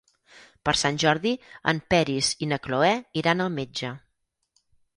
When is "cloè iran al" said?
2.65-3.55